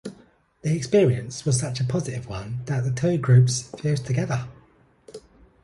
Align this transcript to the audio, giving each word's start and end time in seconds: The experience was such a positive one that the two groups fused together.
The 0.63 0.75
experience 0.75 1.45
was 1.45 1.59
such 1.59 1.79
a 1.79 1.83
positive 1.83 2.27
one 2.27 2.61
that 2.65 2.83
the 2.83 2.91
two 2.91 3.19
groups 3.19 3.69
fused 3.79 4.07
together. 4.07 4.47